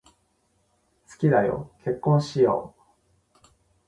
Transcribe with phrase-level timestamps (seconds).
[1.11, 3.45] 好きだよ、結婚しよう。